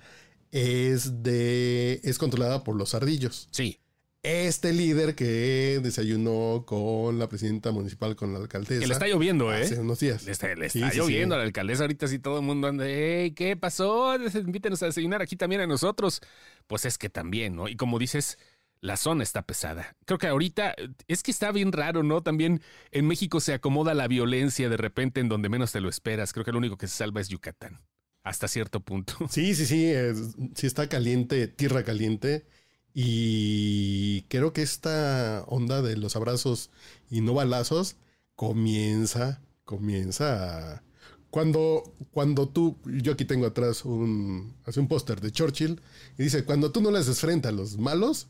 es 0.51 1.23
de 1.23 2.01
es 2.05 2.19
controlada 2.19 2.65
por 2.65 2.77
los 2.77 2.95
ardillos. 2.95 3.49
Sí. 3.51 3.79
Este 4.23 4.73
líder 4.73 5.17
que 5.17 5.81
desayunó 5.83 6.63
con 6.65 7.19
la 7.19 7.29
presidenta 7.29 7.73
municipal, 7.73 8.15
con 8.15 8.33
la 8.33 8.39
alcaldesa. 8.39 8.81
Que 8.81 8.87
le 8.87 8.93
está 8.93 9.09
lloviendo, 9.09 9.53
¿eh? 9.53 9.63
Hace 9.63 9.81
unos 9.81 9.99
días. 9.99 10.25
Le 10.25 10.31
está, 10.31 10.55
le 10.55 10.67
está 10.67 10.91
sí, 10.91 10.97
lloviendo 10.99 11.35
sí. 11.35 11.37
a 11.37 11.39
la 11.39 11.45
alcaldesa 11.45 11.83
ahorita 11.83 12.07
sí 12.07 12.21
todo 12.21 12.39
el 12.39 12.45
mundo 12.45 12.69
anda, 12.69 12.85
hey, 12.87 13.33
¿qué 13.33 13.57
pasó? 13.57 14.15
Invítenos 14.15 14.81
a 14.85 14.87
desayunar 14.87 15.23
aquí 15.23 15.35
también 15.35 15.63
a 15.63 15.67
nosotros. 15.67 16.21
Pues 16.69 16.85
es 16.85 16.99
que 16.99 17.09
también, 17.09 17.57
¿no? 17.57 17.67
Y 17.67 17.75
como 17.75 17.99
dices, 17.99 18.39
la 18.81 18.97
zona 18.97 19.25
está 19.25 19.43
pesada. 19.43 19.97
Creo 20.07 20.19
que 20.19 20.29
ahorita 20.29 20.77
es 21.09 21.25
que 21.25 21.33
está 21.33 21.51
bien 21.51 21.73
raro, 21.73 22.05
¿no? 22.05 22.23
También 22.23 22.63
en 22.93 23.09
México 23.09 23.41
se 23.41 23.55
acomoda 23.55 23.93
la 23.93 24.07
violencia 24.07 24.69
de 24.69 24.77
repente 24.77 25.21
en 25.21 25.29
donde 25.29 25.49
menos 25.49 25.73
te 25.73 25.81
lo 25.81 25.89
esperas. 25.89 26.33
Creo 26.33 26.45
que 26.45 26.53
lo 26.53 26.59
único 26.59 26.77
que 26.77 26.87
se 26.87 26.97
salva 26.97 27.21
es 27.21 27.29
Yucatán. 27.29 27.81
Hasta 28.23 28.47
cierto 28.47 28.79
punto. 28.79 29.15
Sí, 29.29 29.57
sí, 29.57 29.67
sí, 29.67 29.87
es- 29.87 30.37
sí 30.55 30.69
está 30.69 30.89
caliente, 30.89 31.49
tierra 31.49 31.83
caliente. 31.83 32.47
Y 32.95 34.23
creo 34.23 34.53
que 34.53 34.63
esta 34.63 35.45
onda 35.47 35.83
de 35.83 35.97
los 35.97 36.17
abrazos 36.17 36.71
y 37.11 37.21
no 37.21 37.35
balazos 37.35 37.97
comienza, 38.37 39.41
comienza 39.65 40.75
a... 40.75 40.83
Cuando, 41.31 41.95
cuando 42.11 42.47
tú, 42.49 42.77
yo 42.85 43.13
aquí 43.13 43.25
tengo 43.25 43.47
atrás 43.47 43.87
un, 43.87 44.55
hace 44.67 44.81
un 44.81 44.89
póster 44.89 45.23
de 45.23 45.33
Churchill 45.33 45.81
y 46.19 46.25
dice, 46.25 46.45
cuando 46.45 46.73
tú 46.73 46.83
no 46.83 46.91
le 46.91 46.99
haces 46.99 47.21
frente 47.21 47.49
a 47.49 47.53
los 47.53 47.79
malos, 47.79 48.27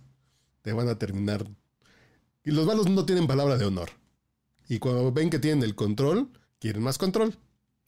te 0.63 0.73
van 0.73 0.89
a 0.89 0.99
terminar. 0.99 1.45
Y 2.45 2.53
los 2.53 2.67
malos 2.67 2.89
no 2.89 3.05
tienen 3.05 3.27
palabra 3.27 3.57
de 3.57 3.65
honor. 3.65 3.91
Y 4.69 4.79
cuando 4.79 5.11
ven 5.13 5.31
que 5.31 5.41
tienen 5.41 5.65
el 5.65 5.75
control, 5.75 6.31
quieren 6.61 6.83
más 6.83 6.99
control. 6.99 7.37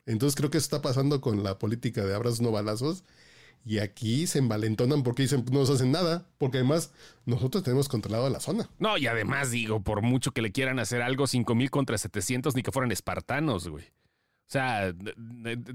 Entonces 0.06 0.37
creo 0.37 0.50
que 0.50 0.58
está 0.58 0.82
pasando 0.82 1.20
con 1.20 1.42
la 1.44 1.58
política 1.58 2.04
de 2.04 2.14
abrazos 2.14 2.40
no 2.40 2.50
balazos. 2.50 3.04
Y 3.64 3.78
aquí 3.78 4.26
se 4.26 4.38
envalentonan 4.38 5.02
porque 5.02 5.23
dicen, 5.23 5.44
no 5.50 5.61
nos 5.61 5.70
hacen 5.70 5.92
nada. 5.92 6.26
Porque 6.38 6.58
además 6.58 6.92
nosotros 7.26 7.62
tenemos 7.62 7.88
controlado 7.88 8.28
la 8.30 8.40
zona. 8.40 8.68
No, 8.78 8.99
y 8.99 9.06
además 9.06 9.50
digo, 9.50 9.80
por 9.80 10.02
mucho 10.02 10.32
que 10.32 10.42
le 10.42 10.52
quieran 10.52 10.78
hacer 10.78 11.02
algo, 11.02 11.26
5000 11.26 11.70
contra 11.70 11.99
700, 11.99 12.54
ni 12.54 12.62
que 12.62 12.73
fueran 12.73 12.92
espartanos, 12.92 13.68
güey. 13.68 13.84
O 13.84 14.52
sea, 14.54 14.94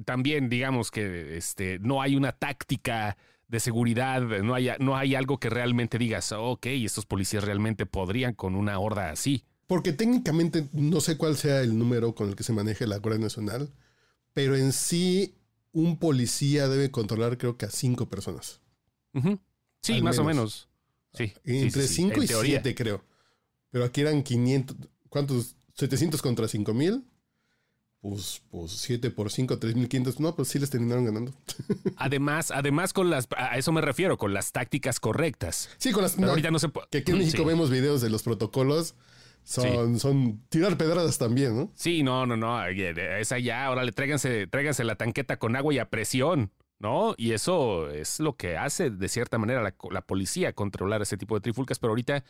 también 0.05 0.47
digamos 0.47 0.91
que 0.91 1.37
este, 1.37 1.79
no 1.79 2.01
hay 2.01 2.15
una 2.15 2.31
táctica 2.31 3.17
de 3.47 3.59
seguridad, 3.59 4.21
no 4.21 4.53
hay, 4.53 4.69
no 4.79 4.95
hay 4.95 5.15
algo 5.15 5.39
que 5.39 5.49
realmente 5.49 5.97
digas, 5.97 6.31
ok, 6.31 6.67
estos 6.67 7.05
policías 7.07 7.43
realmente 7.43 7.87
podrían 7.87 8.33
con 8.33 8.55
una 8.55 8.77
horda 8.77 9.09
así. 9.09 9.43
Porque 9.65 9.91
técnicamente 9.91 10.67
no 10.71 11.01
sé 11.01 11.17
cuál 11.17 11.35
sea 11.35 11.61
el 11.61 11.77
número 11.77 12.13
con 12.13 12.29
el 12.29 12.35
que 12.35 12.43
se 12.43 12.53
maneje 12.53 12.87
la 12.87 12.97
Guardia 12.97 13.23
Nacional. 13.23 13.71
Pero 14.33 14.55
en 14.55 14.71
sí, 14.71 15.35
un 15.71 15.97
policía 15.97 16.67
debe 16.67 16.91
controlar 16.91 17.37
creo 17.37 17.57
que 17.57 17.65
a 17.65 17.69
cinco 17.69 18.09
personas. 18.09 18.61
Sí, 19.81 19.93
Al 19.93 20.03
más 20.03 20.17
o 20.19 20.23
menos. 20.23 20.67
Sí. 21.13 21.33
sí, 21.43 21.57
Entre 21.57 21.81
sí, 21.83 21.87
sí, 21.87 21.93
5 21.95 22.15
en 22.17 22.23
y 22.23 22.27
teoría. 22.27 22.61
7 22.61 22.75
creo. 22.75 23.03
Pero 23.71 23.85
aquí 23.85 24.01
eran 24.01 24.23
500. 24.23 24.77
¿Cuántos? 25.09 25.55
700 25.75 26.21
contra 26.21 26.47
5000. 26.47 27.03
Pues, 28.01 28.41
pues 28.49 28.71
7 28.71 29.09
por 29.11 29.31
5, 29.31 29.57
3500. 29.59 30.19
No, 30.19 30.35
pues 30.35 30.47
sí 30.49 30.59
les 30.59 30.69
terminaron 30.69 31.05
ganando. 31.05 31.33
Además, 31.97 32.51
además 32.51 32.93
con 32.93 33.09
las, 33.09 33.27
a 33.35 33.57
eso 33.57 33.71
me 33.71 33.81
refiero, 33.81 34.17
con 34.17 34.33
las 34.33 34.51
tácticas 34.51 34.99
correctas. 34.99 35.69
Sí, 35.77 35.91
con 35.91 36.03
las. 36.03 36.17
No, 36.17 36.29
ahorita 36.29 36.51
no 36.51 36.59
se 36.59 36.69
puede. 36.69 36.87
que 36.91 36.99
aquí 36.99 37.11
en 37.11 37.17
México 37.17 37.43
sí. 37.43 37.47
vemos 37.47 37.69
videos 37.69 38.01
de 38.01 38.09
los 38.09 38.23
protocolos. 38.23 38.95
Son, 39.43 39.99
son 39.99 40.41
tirar 40.49 40.77
pedradas 40.77 41.17
también, 41.17 41.55
¿no? 41.55 41.71
Sí, 41.73 42.03
no, 42.03 42.25
no, 42.25 42.37
no. 42.37 42.63
Esa 42.65 43.39
ya, 43.39 43.65
ahora 43.65 43.83
le 43.83 43.91
tráiganse, 43.91 44.45
tráiganse 44.47 44.83
la 44.83 44.95
tanqueta 44.95 45.37
con 45.39 45.55
agua 45.55 45.73
y 45.73 45.79
a 45.79 45.89
presión, 45.89 46.51
¿no? 46.77 47.15
Y 47.17 47.31
eso 47.31 47.89
es 47.89 48.19
lo 48.19 48.35
que 48.37 48.57
hace, 48.57 48.91
de 48.91 49.09
cierta 49.09 49.37
manera, 49.39 49.63
la, 49.63 49.73
la 49.91 50.01
policía 50.01 50.53
controlar 50.53 51.01
ese 51.01 51.17
tipo 51.17 51.35
de 51.35 51.41
trifulcas, 51.41 51.79
pero 51.79 51.91
ahorita, 51.91 52.23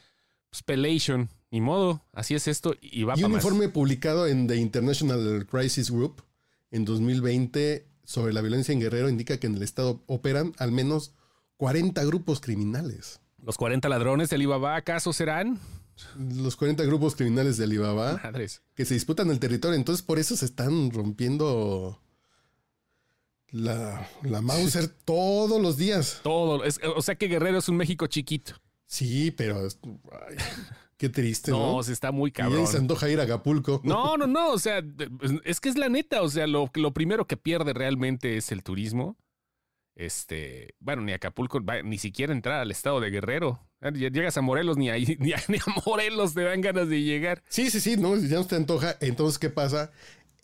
Spellation, 0.55 1.29
ni 1.51 1.61
modo, 1.61 2.03
así 2.13 2.35
es 2.35 2.47
esto 2.47 2.73
y 2.81 3.03
va 3.03 3.13
Y 3.17 3.23
un 3.23 3.33
más. 3.33 3.43
informe 3.43 3.69
publicado 3.69 4.25
en 4.25 4.47
The 4.47 4.55
International 4.55 5.45
Crisis 5.45 5.91
Group 5.91 6.23
en 6.71 6.85
2020 6.85 7.85
sobre 8.03 8.33
la 8.33 8.41
violencia 8.41 8.71
en 8.73 8.79
Guerrero 8.79 9.09
indica 9.09 9.37
que 9.37 9.47
en 9.47 9.55
el 9.55 9.61
estado 9.61 10.01
operan 10.07 10.53
al 10.57 10.71
menos 10.71 11.13
40 11.57 12.03
grupos 12.05 12.39
criminales. 12.39 13.19
Los 13.43 13.57
40 13.57 13.87
ladrones 13.89 14.29
del 14.29 14.39
Alibaba, 14.39 14.75
¿acaso 14.75 15.13
serán? 15.13 15.59
Los 16.17 16.55
40 16.55 16.83
grupos 16.83 17.15
criminales 17.15 17.57
de 17.57 17.63
Alibaba 17.65 18.19
Madres. 18.23 18.61
que 18.75 18.85
se 18.85 18.93
disputan 18.93 19.29
el 19.29 19.39
territorio. 19.39 19.75
Entonces, 19.77 20.03
por 20.03 20.19
eso 20.19 20.35
se 20.37 20.45
están 20.45 20.91
rompiendo 20.91 22.01
la, 23.51 24.07
la 24.23 24.41
Mauser 24.41 24.87
todos 25.05 25.61
los 25.61 25.77
días. 25.77 26.19
Todo. 26.23 26.63
es- 26.63 26.79
o 26.83 27.01
sea 27.01 27.15
que 27.15 27.27
Guerrero 27.27 27.57
es 27.59 27.69
un 27.69 27.77
México 27.77 28.07
chiquito. 28.07 28.53
Sí, 28.85 29.31
pero 29.31 29.59
ay, 29.67 30.35
qué 30.97 31.09
triste, 31.09 31.51
¿no? 31.51 31.77
No, 31.77 31.83
se 31.83 31.93
está 31.93 32.11
muy 32.11 32.29
y 32.29 32.33
cabrón. 32.33 32.67
se 32.67 32.77
antoja 32.77 33.09
ir 33.09 33.19
a 33.19 33.23
Acapulco. 33.23 33.81
No, 33.83 34.17
no, 34.17 34.27
no. 34.27 34.51
O 34.51 34.59
sea, 34.59 34.81
es 35.43 35.59
que 35.59 35.69
es 35.69 35.77
la 35.77 35.89
neta. 35.89 36.21
O 36.21 36.29
sea, 36.29 36.47
lo, 36.47 36.69
lo 36.75 36.93
primero 36.93 37.25
que 37.27 37.37
pierde 37.37 37.73
realmente 37.73 38.37
es 38.37 38.51
el 38.51 38.63
turismo. 38.63 39.17
Este, 39.95 40.75
bueno, 40.79 41.01
ni 41.01 41.11
Acapulco, 41.11 41.59
ni 41.83 41.97
siquiera 41.97 42.31
entrar 42.31 42.61
al 42.61 42.71
estado 42.71 42.99
de 43.01 43.09
Guerrero. 43.09 43.59
Llegas 43.81 44.37
a 44.37 44.41
Morelos, 44.41 44.77
ni, 44.77 44.89
ni 45.19 45.33
a 45.33 45.41
Morelos 45.85 46.33
te 46.33 46.43
dan 46.43 46.61
ganas 46.61 46.89
de 46.89 47.01
llegar. 47.01 47.43
Sí, 47.49 47.69
sí, 47.69 47.79
sí, 47.79 47.97
no, 47.97 48.15
ya 48.17 48.37
no 48.37 48.45
te 48.45 48.55
antoja. 48.55 48.97
Entonces, 48.99 49.39
¿qué 49.39 49.49
pasa? 49.49 49.91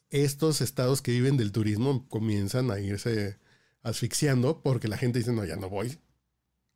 Estos 0.09 0.61
estados 0.61 1.01
que 1.01 1.11
viven 1.11 1.35
del 1.35 1.51
turismo 1.51 2.07
comienzan 2.07 2.71
a 2.71 2.79
irse 2.79 3.37
asfixiando 3.83 4.61
porque 4.61 4.87
la 4.87 4.97
gente 4.97 5.19
dice, 5.19 5.33
no, 5.33 5.43
ya 5.45 5.57
no 5.57 5.69
voy. 5.69 5.97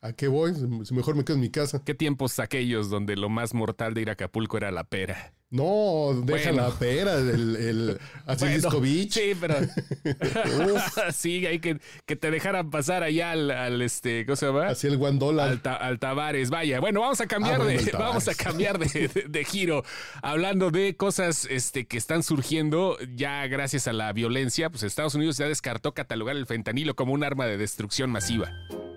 ¿A 0.02 0.14
qué 0.14 0.30
voy? 0.30 0.54
Si 0.86 0.94
Mejor 0.94 1.16
me 1.16 1.26
quedo 1.26 1.36
en 1.36 1.42
mi 1.42 1.50
casa. 1.50 1.84
¿Qué 1.84 1.94
tiempos 1.94 2.40
aquellos 2.40 2.90
donde 2.90 3.18
lo 3.18 3.28
más 3.28 3.54
mortal 3.54 3.94
de 3.94 4.02
ir 4.02 4.10
a 4.10 4.14
Acapulco 4.14 4.56
era 4.56 4.72
la 4.72 4.86
pera? 4.86 5.34
No, 5.52 6.12
deja 6.26 6.52
Bueno. 6.52 6.70
la 6.70 6.74
pera, 6.76 7.16
el, 7.16 7.56
el 7.58 8.00
Asilisco 8.26 8.80
Bueno, 8.80 8.82
Beach. 8.84 9.12
Sí, 9.12 9.34
pero. 9.42 9.56
sí, 11.12 11.46
hay 11.46 11.60
que, 11.60 11.80
que 12.06 12.16
te 12.16 12.32
dejaran 12.32 12.70
pasar 12.70 13.04
allá 13.04 13.32
al, 13.32 13.52
al, 13.52 13.82
este, 13.82 14.26
¿cómo 14.26 14.36
se 14.38 14.46
llama? 14.46 14.68
Así 14.68 14.88
el 14.88 14.98
dólar. 15.20 15.50
Al, 15.50 15.62
Ta- 15.62 15.76
al 15.76 16.00
Tavares, 16.00 16.50
vaya. 16.50 16.80
Bueno, 16.80 17.02
vamos 17.02 17.20
a 17.20 17.28
cambiar 17.28 17.60
Ah, 17.60 17.64
bueno, 17.66 17.82
de, 17.82 17.92
vamos 17.98 18.28
a 18.30 18.36
cambiar 18.36 18.80
de, 18.80 19.08
de- 19.10 19.26
de 19.28 19.44
giro. 19.44 19.84
Hablando 20.22 20.72
de 20.72 20.96
cosas 20.96 21.46
este, 21.50 21.88
que 21.88 21.98
están 21.98 22.24
surgiendo 22.24 22.98
ya 23.16 23.46
gracias 23.48 23.88
a 23.90 23.92
la 23.94 24.14
violencia, 24.14 24.70
pues 24.70 24.84
Estados 24.84 25.16
Unidos 25.16 25.38
ya 25.38 25.48
descartó 25.48 25.94
catalogar 25.94 26.38
el 26.38 26.46
fentanilo 26.46 26.96
como 26.96 27.12
un 27.12 27.24
arma 27.26 27.48
de 27.48 27.58
destrucción 27.58 28.12
masiva. 28.12 28.54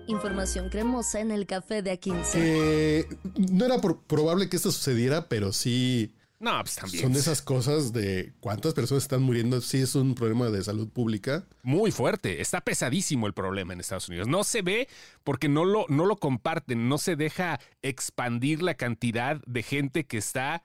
Información 0.07 0.69
cremosa 0.69 1.19
en 1.21 1.31
el 1.31 1.45
café 1.45 1.81
de 1.81 1.99
A15. 1.99 2.31
Eh, 2.35 3.07
no 3.37 3.65
era 3.65 3.79
por- 3.79 4.01
probable 4.03 4.49
que 4.49 4.57
esto 4.57 4.71
sucediera, 4.71 5.29
pero 5.29 5.53
sí 5.53 6.13
No, 6.39 6.59
pues 6.61 6.75
también. 6.75 7.03
son 7.03 7.13
de 7.13 7.19
esas 7.19 7.41
cosas 7.41 7.93
de 7.93 8.33
cuántas 8.41 8.73
personas 8.73 9.03
están 9.03 9.21
muriendo. 9.21 9.61
Sí 9.61 9.77
es 9.77 9.95
un 9.95 10.13
problema 10.13 10.49
de 10.49 10.61
salud 10.61 10.89
pública. 10.89 11.45
Muy 11.63 11.91
fuerte. 11.91 12.41
Está 12.41 12.59
pesadísimo 12.61 13.27
el 13.27 13.33
problema 13.33 13.71
en 13.73 13.79
Estados 13.79 14.09
Unidos. 14.09 14.27
No 14.27 14.43
se 14.43 14.61
ve 14.61 14.89
porque 15.23 15.47
no 15.47 15.63
lo, 15.63 15.85
no 15.87 16.05
lo 16.05 16.17
comparten, 16.17 16.89
no 16.89 16.97
se 16.97 17.15
deja 17.15 17.59
expandir 17.81 18.61
la 18.61 18.73
cantidad 18.75 19.41
de 19.45 19.63
gente 19.63 20.05
que 20.05 20.17
está 20.17 20.63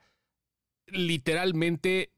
literalmente 0.87 2.11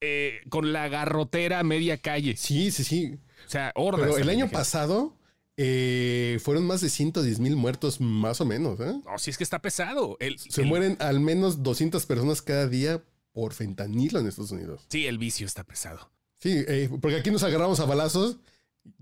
eh, 0.00 0.40
con 0.48 0.72
la 0.72 0.88
garrotera 0.88 1.60
a 1.60 1.62
media 1.64 1.96
calle. 1.98 2.36
Sí, 2.36 2.70
sí, 2.72 2.82
sí. 2.82 3.18
O 3.46 3.48
sea, 3.48 3.70
hordas. 3.76 4.08
Pero 4.10 4.18
el 4.18 4.28
año 4.28 4.46
gente. 4.46 4.56
pasado 4.56 5.16
eh, 5.56 6.38
fueron 6.42 6.66
más 6.66 6.80
de 6.80 6.90
110 6.90 7.38
mil 7.38 7.56
muertos, 7.56 8.00
más 8.00 8.40
o 8.40 8.44
menos. 8.44 8.78
¿eh? 8.80 9.00
No, 9.04 9.18
si 9.18 9.30
es 9.30 9.38
que 9.38 9.44
está 9.44 9.60
pesado. 9.62 10.16
El- 10.20 10.38
Se 10.38 10.62
el- 10.62 10.66
mueren 10.68 10.96
al 11.00 11.20
menos 11.20 11.62
200 11.62 12.04
personas 12.06 12.42
cada 12.42 12.66
día 12.68 13.02
por 13.32 13.52
fentanilo 13.52 14.18
en 14.18 14.26
Estados 14.26 14.50
Unidos. 14.50 14.86
Sí, 14.88 15.06
el 15.06 15.18
vicio 15.18 15.46
está 15.46 15.64
pesado. 15.64 16.10
Sí, 16.38 16.50
eh, 16.68 16.90
porque 17.00 17.16
aquí 17.16 17.30
nos 17.30 17.42
agarramos 17.42 17.80
a 17.80 17.86
balazos 17.86 18.38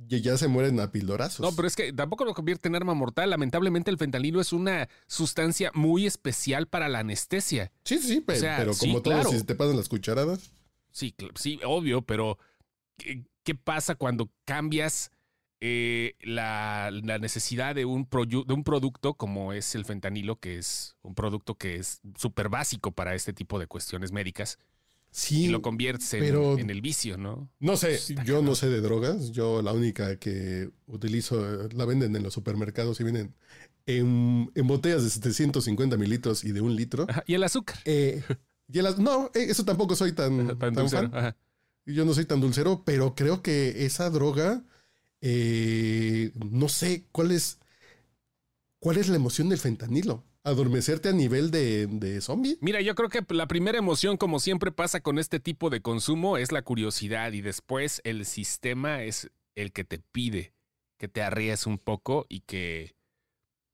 y 0.09 0.21
ya 0.23 0.37
se 0.39 0.49
mueren 0.49 0.79
a 0.81 0.91
pildorazos. 0.93 1.41
No, 1.41 1.55
pero 1.55 1.69
es 1.69 1.77
que 1.77 1.93
tampoco 1.93 2.25
lo 2.25 2.35
convierte 2.35 2.69
en 2.69 2.77
arma 2.77 2.95
mortal. 2.95 3.31
Lamentablemente 3.31 3.91
el 3.91 3.99
fentanilo 3.99 4.41
es 4.41 4.53
una 4.53 4.89
sustancia 5.07 5.71
muy 5.75 6.07
especial 6.07 6.67
para 6.69 6.89
la 6.89 7.01
anestesia. 7.01 7.71
Sí, 7.85 7.99
sí, 7.99 8.09
sí, 8.09 8.21
pe- 8.21 8.35
O 8.35 8.41
sea, 8.41 8.57
pero 8.59 8.73
sí, 8.75 8.87
como 8.89 9.03
todo, 9.03 9.15
claro. 9.15 9.31
si 9.31 9.43
te 9.43 9.55
pasan 9.55 9.77
las 9.77 9.89
cucharadas. 9.89 10.53
Sí, 10.93 11.15
sí, 11.35 11.59
obvio, 11.67 12.03
pero 12.03 12.39
¿qué, 12.97 13.25
qué 13.43 13.55
pasa 13.57 13.97
cuando 13.97 14.31
cambias 14.45 15.11
eh, 15.67 16.15
la, 16.21 16.91
la 16.93 17.19
necesidad 17.19 17.75
de 17.75 17.87
un, 17.87 18.07
de 18.11 18.53
un 18.55 18.65
producto 18.65 19.15
como 19.15 19.55
es 19.55 19.75
el 19.75 19.87
fentanilo, 19.87 20.39
que 20.39 20.59
es 20.59 20.95
un 21.03 21.15
producto 21.15 21.55
que 21.57 21.77
es 21.77 22.01
súper 22.19 22.51
básico 22.51 22.93
para 22.93 23.15
este 23.15 23.33
tipo 23.33 23.59
de 23.59 23.67
cuestiones 23.67 24.13
médicas, 24.13 24.59
Sí, 25.11 25.45
y 25.45 25.49
lo 25.49 25.63
conviertes 25.63 26.13
en, 26.15 26.21
pero- 26.21 26.59
en 26.59 26.69
el 26.71 26.81
vicio, 26.83 27.17
¿no? 27.17 27.49
no 27.61 27.77
sé, 27.77 27.95
Está 27.95 28.25
yo 28.25 28.43
no 28.43 28.55
sé 28.57 28.69
de 28.69 28.81
drogas. 28.81 29.31
Yo 29.31 29.63
la 29.63 29.73
única 29.73 30.17
que 30.19 30.71
utilizo, 30.87 31.37
eh, 31.67 31.69
la 31.73 31.85
venden 31.85 32.15
en 32.17 32.23
los 32.25 32.35
supermercados 32.35 33.01
y 33.01 33.05
vienen 33.05 33.33
en, 33.87 34.51
en 34.55 34.67
botellas 34.67 35.05
de 35.05 35.11
750 35.11 35.97
mililitros 35.97 36.43
y 36.45 36.51
de 36.53 36.61
un 36.61 36.75
litro. 36.75 37.07
Ajá, 37.09 37.23
Y 37.27 37.35
el 37.35 37.45
azúcar. 37.45 37.77
Eh, 37.85 38.23
y 38.69 38.79
el 38.81 38.87
az- 38.87 38.99
no, 38.99 39.31
eso 39.35 39.65
tampoco 39.65 39.95
soy 39.95 40.13
tan, 40.13 40.47
Tan 40.59 40.59
tan 40.59 40.75
dulcero, 40.75 41.11
fan. 41.11 41.19
ajá. 41.19 41.37
Yo 41.87 42.05
no 42.05 42.13
soy 42.13 42.25
tan 42.25 42.41
dulcero, 42.41 42.83
pero 42.85 43.15
creo 43.15 43.41
que 43.41 43.85
esa 43.87 44.11
droga, 44.11 44.65
eh, 45.27 46.33
no 46.35 46.69
sé 46.69 47.05
cuál 47.11 47.31
es, 47.31 47.59
cuál 48.79 48.99
es 48.99 49.09
la 49.09 49.17
emoción 49.17 49.49
del 49.49 49.59
fentanilo. 49.59 50.23
Adormecerte 50.43 51.09
a 51.09 51.13
nivel 51.13 51.51
de, 51.51 51.87
de 51.87 52.21
zombie. 52.21 52.59
Mira, 52.61 52.83
yo 52.83 52.95
creo 52.95 53.09
que 53.09 53.25
la 53.31 53.49
primera 53.49 53.79
emoción, 53.79 54.19
como 54.19 54.39
siempre 54.39 54.71
pasa 54.71 55.01
con 55.01 55.19
este 55.19 55.41
tipo 55.41 55.71
de 55.71 55.81
consumo, 55.81 56.37
es 56.37 56.53
la 56.53 56.61
curiosidad 56.61 57.33
y 57.33 57.41
después 57.41 58.03
el 58.05 58.27
sistema 58.27 59.03
es 59.03 59.31
el 59.55 59.73
que 59.73 59.85
te 59.85 59.99
pide 59.99 60.53
que 60.99 61.09
te 61.09 61.23
arríes 61.23 61.67
un 61.67 61.79
poco 61.79 62.27
y 62.29 62.41
que 62.41 62.95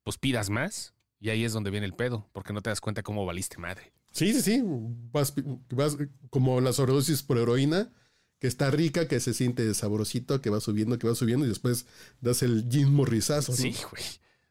pues 0.03 0.19
pidas 0.19 0.51
más. 0.51 0.95
Y 1.21 1.29
ahí 1.29 1.45
es 1.45 1.53
donde 1.53 1.71
viene 1.71 1.87
el 1.87 1.95
pedo, 1.95 2.29
porque 2.33 2.53
no 2.53 2.63
te 2.63 2.71
das 2.71 2.81
cuenta 2.81 3.03
cómo 3.03 3.27
valiste 3.27 3.59
madre. 3.59 3.93
Sí, 4.11 4.33
sí, 4.33 4.41
sí. 4.41 4.63
Vas, 4.65 5.35
vas 5.71 5.97
como 6.31 6.61
la 6.61 6.73
sobredosis 6.73 7.23
por 7.23 7.37
heroína, 7.39 7.93
que 8.41 8.49
está 8.49 8.71
rica, 8.73 9.07
que 9.07 9.21
se 9.21 9.33
siente 9.35 9.73
sabrosito, 9.75 10.41
que 10.41 10.51
va 10.51 10.61
subiendo, 10.61 10.99
que 10.99 11.07
va 11.07 11.15
subiendo, 11.15 11.47
y 11.47 11.49
después 11.49 11.87
das 12.21 12.43
el 12.43 12.67
Jim 12.69 12.89
Morrisazo. 12.89 13.53
¿no? 13.53 13.57
Sí, 13.59 13.77
güey. 13.91 14.03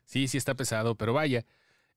Sí, 0.06 0.28
sí 0.30 0.38
está 0.38 0.56
pesado, 0.56 0.96
pero 0.96 1.12
vaya. 1.14 1.46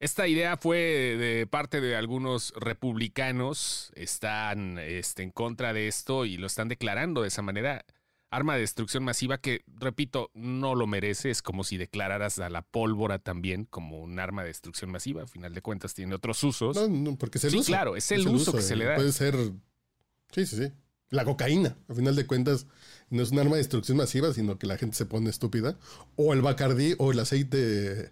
Esta 0.00 0.26
idea 0.26 0.56
fue 0.56 0.76
de 0.76 1.46
parte 1.46 1.80
de 1.80 1.94
algunos 1.94 2.52
republicanos, 2.56 3.92
están 3.94 4.78
este, 4.78 5.22
en 5.22 5.30
contra 5.30 5.72
de 5.72 5.86
esto 5.86 6.24
y 6.24 6.36
lo 6.38 6.46
están 6.46 6.68
declarando 6.68 7.22
de 7.22 7.28
esa 7.28 7.42
manera. 7.42 7.84
Arma 8.30 8.54
de 8.54 8.60
destrucción 8.62 9.04
masiva 9.04 9.36
que, 9.36 9.62
repito, 9.66 10.30
no 10.32 10.74
lo 10.74 10.86
merece. 10.86 11.28
Es 11.28 11.42
como 11.42 11.64
si 11.64 11.76
declararas 11.76 12.38
a 12.38 12.48
la 12.48 12.62
pólvora 12.62 13.18
también 13.18 13.66
como 13.66 14.00
un 14.00 14.18
arma 14.18 14.40
de 14.40 14.48
destrucción 14.48 14.90
masiva. 14.90 15.24
A 15.24 15.26
final 15.26 15.52
de 15.52 15.60
cuentas 15.60 15.92
tiene 15.92 16.14
otros 16.14 16.42
usos. 16.42 16.74
No, 16.74 16.88
no, 16.88 17.16
porque 17.16 17.36
es 17.36 17.44
el 17.44 17.50
Sí, 17.50 17.58
uso. 17.58 17.66
claro, 17.66 17.94
es 17.94 18.10
el 18.10 18.26
uso 18.26 18.54
que 18.54 18.62
se 18.62 18.74
le 18.74 18.86
da. 18.86 18.94
Puede 18.94 19.12
ser. 19.12 19.34
Sí, 20.34 20.46
sí, 20.46 20.56
sí. 20.56 20.72
La 21.12 21.24
cocaína, 21.24 21.76
a 21.88 21.94
final 21.94 22.16
de 22.16 22.26
cuentas, 22.26 22.66
no 23.10 23.22
es 23.22 23.30
un 23.30 23.38
arma 23.38 23.52
de 23.52 23.58
destrucción 23.58 23.98
masiva, 23.98 24.32
sino 24.32 24.58
que 24.58 24.66
la 24.66 24.78
gente 24.78 24.96
se 24.96 25.06
pone 25.06 25.30
estúpida. 25.30 25.78
O 26.16 26.32
el 26.32 26.42
bacardí 26.42 26.96
o 26.98 27.12
el 27.12 27.20
aceite 27.20 27.56
de, 27.58 28.10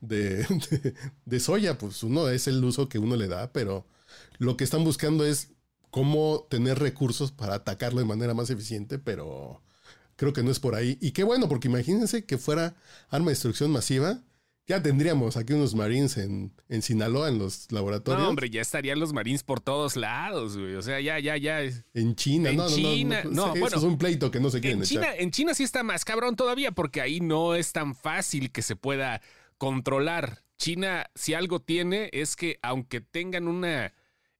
de, 0.00 0.46
de 1.24 1.40
soya, 1.40 1.78
pues 1.78 2.02
uno 2.02 2.28
es 2.28 2.48
el 2.48 2.62
uso 2.64 2.88
que 2.88 2.98
uno 2.98 3.16
le 3.16 3.28
da, 3.28 3.52
pero 3.52 3.86
lo 4.38 4.56
que 4.56 4.64
están 4.64 4.84
buscando 4.84 5.24
es 5.24 5.52
cómo 5.90 6.46
tener 6.50 6.78
recursos 6.78 7.32
para 7.32 7.54
atacarlo 7.54 8.00
de 8.00 8.06
manera 8.06 8.34
más 8.34 8.50
eficiente, 8.50 8.98
pero 8.98 9.62
creo 10.16 10.32
que 10.32 10.42
no 10.42 10.50
es 10.50 10.60
por 10.60 10.74
ahí. 10.74 10.98
Y 11.00 11.12
qué 11.12 11.24
bueno, 11.24 11.48
porque 11.48 11.68
imagínense 11.68 12.24
que 12.26 12.38
fuera 12.38 12.76
arma 13.08 13.26
de 13.26 13.32
destrucción 13.32 13.70
masiva. 13.70 14.22
Ya 14.70 14.80
tendríamos 14.80 15.36
aquí 15.36 15.52
unos 15.52 15.74
Marines 15.74 16.16
en, 16.16 16.52
en 16.68 16.80
Sinaloa, 16.80 17.28
en 17.28 17.40
los 17.40 17.72
laboratorios. 17.72 18.22
No, 18.22 18.28
hombre, 18.28 18.50
ya 18.50 18.60
estarían 18.60 19.00
los 19.00 19.12
marines 19.12 19.42
por 19.42 19.60
todos 19.60 19.96
lados, 19.96 20.56
güey. 20.56 20.76
O 20.76 20.82
sea, 20.82 21.00
ya, 21.00 21.18
ya, 21.18 21.36
ya. 21.36 21.60
En 21.92 22.14
China, 22.14 22.50
En 22.50 22.56
no, 22.56 22.62
no, 22.62 22.70
no, 22.70 22.76
China, 22.76 23.22
no, 23.24 23.30
no, 23.30 23.46
eso 23.46 23.60
bueno, 23.60 23.76
es 23.76 23.82
un 23.82 23.98
pleito 23.98 24.30
que 24.30 24.38
no 24.38 24.48
se 24.48 24.60
quieren 24.60 24.78
En 24.78 24.84
China, 24.84 25.08
echar. 25.08 25.20
en 25.22 25.30
China 25.32 25.54
sí 25.54 25.64
está 25.64 25.82
más 25.82 26.04
cabrón 26.04 26.36
todavía 26.36 26.70
porque 26.70 27.00
ahí 27.00 27.18
no 27.18 27.56
es 27.56 27.72
tan 27.72 27.96
fácil 27.96 28.52
que 28.52 28.62
se 28.62 28.76
pueda 28.76 29.20
controlar. 29.58 30.44
China, 30.56 31.10
si 31.16 31.34
algo 31.34 31.58
tiene, 31.60 32.08
es 32.12 32.36
que 32.36 32.60
aunque 32.62 33.00
tengan 33.00 33.48
una 33.48 33.92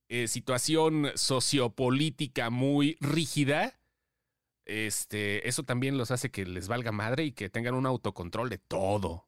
eh, 0.09 0.29
situación 0.29 1.11
sociopolítica 1.17 2.51
muy 2.51 2.97
rígida, 3.01 3.81
este, 4.65 5.49
eso 5.49 5.65
también 5.65 5.99
los 5.99 6.13
hace 6.13 6.31
que 6.31 6.47
les 6.47 6.69
valga 6.69 6.93
madre 6.93 7.25
y 7.25 7.33
que 7.33 7.51
tengan 7.51 7.75
un 7.75 7.87
autocontrol 7.87 8.49
de 8.49 8.59
todo. 8.59 9.27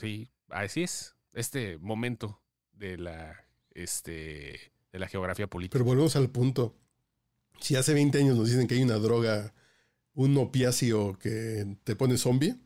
Sí, 0.00 0.30
así 0.48 0.82
es. 0.82 1.14
Este 1.32 1.78
momento 1.78 2.40
de 2.72 2.98
la, 2.98 3.44
este, 3.72 4.72
de 4.92 4.98
la 4.98 5.08
geografía 5.08 5.48
política. 5.48 5.74
Pero 5.74 5.84
volvemos 5.84 6.16
al 6.16 6.30
punto. 6.30 6.76
Si 7.60 7.76
hace 7.76 7.94
20 7.94 8.18
años 8.18 8.36
nos 8.36 8.48
dicen 8.48 8.66
que 8.66 8.74
hay 8.74 8.82
una 8.82 8.98
droga, 8.98 9.54
un 10.14 10.36
opiáceo 10.36 11.18
que 11.18 11.76
te 11.84 11.96
pone 11.96 12.16
zombie 12.16 12.56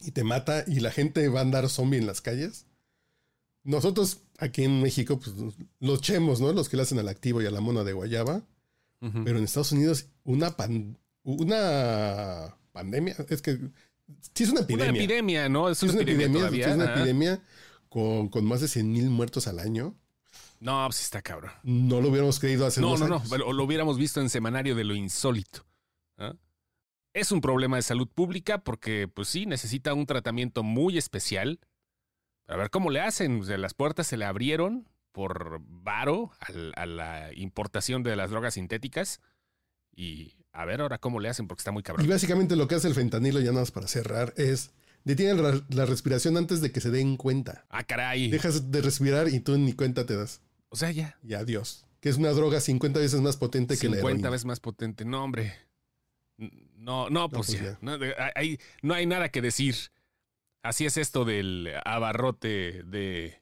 y 0.00 0.10
te 0.10 0.24
mata 0.24 0.64
y 0.66 0.80
la 0.80 0.90
gente 0.90 1.28
va 1.28 1.40
a 1.40 1.42
andar 1.42 1.68
zombie 1.68 1.98
en 1.98 2.06
las 2.06 2.20
calles, 2.20 2.66
nosotros 3.62 4.20
aquí 4.38 4.64
en 4.64 4.82
México, 4.82 5.18
pues 5.18 5.34
los 5.80 6.00
chemos, 6.02 6.40
¿no? 6.40 6.52
Los 6.52 6.68
que 6.68 6.76
le 6.76 6.82
hacen 6.82 6.98
al 6.98 7.08
activo 7.08 7.40
y 7.40 7.46
a 7.46 7.50
la 7.50 7.60
mona 7.60 7.84
de 7.84 7.92
guayaba. 7.92 8.42
Pero 9.22 9.36
en 9.36 9.44
Estados 9.44 9.72
Unidos, 9.72 10.06
una, 10.22 10.56
pan, 10.56 10.96
una 11.24 12.56
pandemia, 12.72 13.14
es 13.28 13.42
que 13.42 13.58
sí 14.34 14.44
es 14.44 14.50
una 14.50 14.60
epidemia. 14.60 14.90
Una 14.90 14.98
epidemia, 14.98 15.48
¿no? 15.48 15.68
Es 15.68 15.82
una, 15.82 15.92
sí 15.92 15.98
epidemia, 15.98 16.48
es 16.48 16.74
una 16.74 16.92
epidemia 16.92 17.42
con, 17.88 18.28
con, 18.28 18.44
más 18.44 18.60
de 18.60 18.68
100 18.68 18.92
mil 18.92 19.10
muertos 19.10 19.46
al 19.46 19.58
año. 19.58 19.94
No, 20.60 20.84
pues 20.86 21.02
está 21.02 21.20
cabrón. 21.20 21.52
No 21.62 22.00
lo 22.00 22.08
hubiéramos 22.08 22.40
creído 22.40 22.66
hace 22.66 22.80
no, 22.80 22.90
dos 22.90 23.00
no, 23.00 23.06
años. 23.06 23.30
No, 23.30 23.38
no, 23.38 23.52
lo 23.52 23.64
hubiéramos 23.64 23.98
visto 23.98 24.20
en 24.20 24.30
Semanario 24.30 24.74
de 24.74 24.84
lo 24.84 24.94
Insólito. 24.94 25.66
¿ah? 26.16 26.34
Es 27.12 27.32
un 27.32 27.40
problema 27.40 27.76
de 27.76 27.82
salud 27.82 28.08
pública 28.08 28.64
porque, 28.64 29.06
pues 29.06 29.28
sí, 29.28 29.46
necesita 29.46 29.94
un 29.94 30.06
tratamiento 30.06 30.62
muy 30.62 30.96
especial. 30.98 31.60
A 32.46 32.56
ver 32.56 32.70
cómo 32.70 32.90
le 32.90 33.00
hacen. 33.00 33.40
O 33.40 33.44
sea, 33.44 33.58
las 33.58 33.74
puertas 33.74 34.06
se 34.06 34.16
le 34.16 34.24
abrieron 34.24 34.88
por 35.12 35.60
varo 35.60 36.32
a 36.74 36.86
la 36.86 37.30
importación 37.34 38.02
de 38.02 38.16
las 38.16 38.30
drogas 38.30 38.54
sintéticas. 38.54 39.20
Y 39.94 40.43
a 40.54 40.64
ver 40.64 40.80
ahora 40.80 40.98
cómo 40.98 41.20
le 41.20 41.28
hacen 41.28 41.46
porque 41.48 41.60
está 41.60 41.72
muy 41.72 41.82
cabrón. 41.82 42.06
Y 42.06 42.08
básicamente 42.08 42.56
lo 42.56 42.68
que 42.68 42.76
hace 42.76 42.88
el 42.88 42.94
fentanilo, 42.94 43.40
ya 43.40 43.50
nada 43.50 43.62
más 43.62 43.72
para 43.72 43.88
cerrar, 43.88 44.32
es 44.36 44.70
detiene 45.02 45.34
la, 45.34 45.84
respiración 45.84 46.36
antes 46.36 46.60
de 46.60 46.72
que 46.72 46.80
se 46.80 46.90
den 46.90 47.16
cuenta. 47.16 47.66
Ah, 47.68 47.84
caray. 47.84 48.30
Dejas 48.30 48.70
de 48.70 48.80
respirar 48.80 49.28
y 49.28 49.40
tú 49.40 49.58
ni 49.58 49.72
cuenta 49.72 50.06
te 50.06 50.16
das. 50.16 50.40
O 50.68 50.76
sea, 50.76 50.90
ya. 50.92 51.18
Y 51.22 51.34
adiós. 51.34 51.86
Que 52.00 52.08
es 52.08 52.16
una 52.16 52.30
droga 52.30 52.60
50 52.60 52.98
veces 53.00 53.20
más 53.20 53.36
potente 53.36 53.76
que 53.76 53.88
la 53.88 53.96
50 53.96 54.30
veces 54.30 54.44
más 54.44 54.60
potente. 54.60 55.04
No, 55.04 55.24
hombre. 55.24 55.54
No, 56.36 57.10
no, 57.10 57.28
pues, 57.28 57.50
no, 57.50 57.58
pues 57.58 57.60
ya. 57.60 57.78
No, 57.80 57.98
hay, 58.34 58.58
no 58.82 58.94
hay 58.94 59.06
nada 59.06 59.30
que 59.30 59.42
decir. 59.42 59.74
Así 60.62 60.86
es 60.86 60.96
esto 60.96 61.24
del 61.24 61.70
abarrote 61.84 62.82
de 62.84 63.40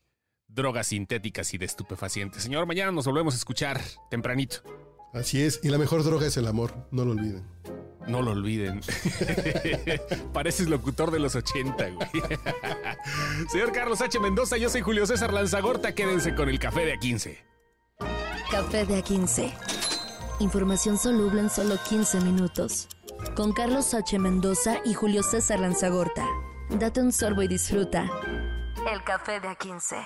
drogas 0.48 0.88
sintéticas 0.88 1.52
y 1.54 1.58
de 1.58 1.66
estupefacientes. 1.66 2.42
Señor, 2.42 2.66
mañana 2.66 2.90
nos 2.90 3.06
volvemos 3.06 3.34
a 3.34 3.36
escuchar 3.36 3.80
tempranito. 4.10 4.62
Así 5.12 5.42
es, 5.42 5.60
y 5.62 5.68
la 5.68 5.78
mejor 5.78 6.04
droga 6.04 6.26
es 6.26 6.36
el 6.36 6.46
amor, 6.46 6.72
no 6.90 7.04
lo 7.04 7.12
olviden. 7.12 7.44
No 8.06 8.22
lo 8.22 8.32
olviden. 8.32 8.80
Pareces 10.32 10.68
locutor 10.68 11.10
de 11.10 11.20
los 11.20 11.36
80, 11.36 11.90
güey. 11.90 12.08
Señor 13.52 13.72
Carlos 13.72 14.00
H. 14.00 14.18
Mendoza, 14.18 14.56
yo 14.56 14.68
soy 14.68 14.80
Julio 14.80 15.06
César 15.06 15.32
Lanzagorta. 15.32 15.94
Quédense 15.94 16.34
con 16.34 16.48
el 16.48 16.58
café 16.58 16.84
de 16.84 16.98
A15. 16.98 17.38
Café 18.50 18.86
de 18.86 19.04
A15. 19.04 19.52
Información 20.40 20.98
soluble 20.98 21.42
en 21.42 21.50
solo 21.50 21.76
15 21.88 22.20
minutos. 22.22 22.88
Con 23.36 23.52
Carlos 23.52 23.94
H. 23.94 24.18
Mendoza 24.18 24.78
y 24.84 24.94
Julio 24.94 25.22
César 25.22 25.60
Lanzagorta. 25.60 26.26
Date 26.70 27.00
un 27.00 27.12
sorbo 27.12 27.42
y 27.42 27.48
disfruta. 27.48 28.10
El 28.92 29.04
café 29.04 29.38
de 29.38 29.48
A15. 29.48 30.02